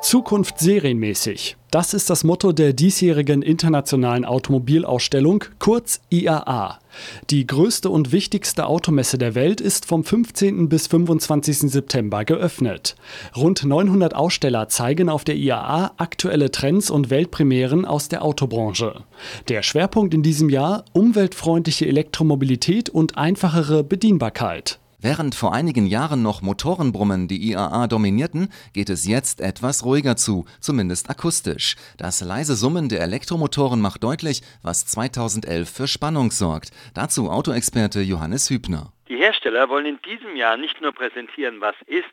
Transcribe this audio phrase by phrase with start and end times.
[0.00, 1.56] Zukunft serienmäßig.
[1.70, 6.78] Das ist das Motto der diesjährigen Internationalen Automobilausstellung, kurz IAA.
[7.30, 10.68] Die größte und wichtigste Automesse der Welt ist vom 15.
[10.68, 11.70] bis 25.
[11.70, 12.96] September geöffnet.
[13.36, 19.02] Rund 900 Aussteller zeigen auf der IAA aktuelle Trends und Weltpremieren aus der Autobranche.
[19.48, 24.78] Der Schwerpunkt in diesem Jahr umweltfreundliche Elektromobilität und einfachere Bedienbarkeit.
[25.00, 30.44] Während vor einigen Jahren noch Motorenbrummen die IAA dominierten, geht es jetzt etwas ruhiger zu,
[30.58, 31.76] zumindest akustisch.
[31.96, 36.72] Das leise Summen der Elektromotoren macht deutlich, was 2011 für Spannung sorgt.
[36.94, 38.92] Dazu Autoexperte Johannes Hübner.
[39.58, 42.04] Hersteller wollen in diesem Jahr nicht nur präsentieren, was ist,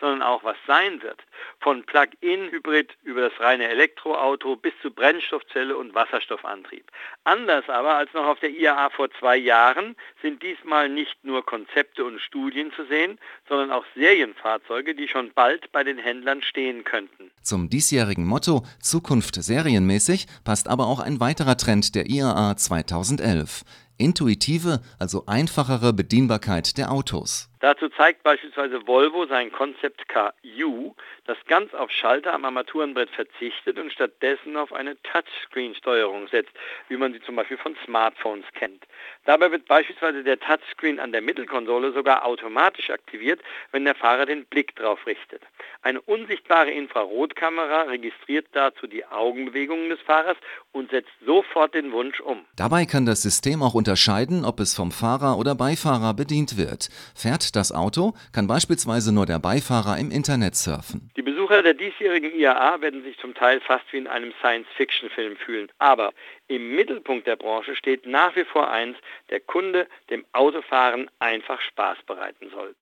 [0.00, 1.20] sondern auch, was sein wird.
[1.60, 6.90] Von Plug-in-Hybrid über das reine Elektroauto bis zu Brennstoffzelle und Wasserstoffantrieb.
[7.24, 12.04] Anders aber als noch auf der IAA vor zwei Jahren sind diesmal nicht nur Konzepte
[12.04, 17.30] und Studien zu sehen, sondern auch Serienfahrzeuge, die schon bald bei den Händlern stehen könnten.
[17.42, 23.64] Zum diesjährigen Motto Zukunft serienmäßig passt aber auch ein weiterer Trend der IAA 2011
[23.98, 27.48] intuitive, also einfachere Bedienbarkeit der Autos.
[27.64, 33.78] Dazu zeigt beispielsweise Volvo sein Concept Car U, das ganz auf Schalter am Armaturenbrett verzichtet
[33.78, 36.52] und stattdessen auf eine Touchscreen-Steuerung setzt,
[36.88, 38.84] wie man sie zum Beispiel von Smartphones kennt.
[39.24, 43.40] Dabei wird beispielsweise der Touchscreen an der Mittelkonsole sogar automatisch aktiviert,
[43.72, 45.40] wenn der Fahrer den Blick drauf richtet.
[45.80, 50.36] Eine unsichtbare Infrarotkamera registriert dazu die Augenbewegungen des Fahrers
[50.72, 52.44] und setzt sofort den Wunsch um.
[52.56, 56.90] Dabei kann das System auch unterscheiden, ob es vom Fahrer oder Beifahrer bedient wird.
[57.14, 61.10] Fährt das Auto, kann beispielsweise nur der Beifahrer im Internet surfen.
[61.16, 65.68] Die Besucher der diesjährigen IAA werden sich zum Teil fast wie in einem Science-Fiction-Film fühlen.
[65.78, 66.12] Aber
[66.48, 68.96] im Mittelpunkt der Branche steht nach wie vor eins,
[69.30, 72.74] der Kunde dem Autofahren einfach Spaß bereiten soll.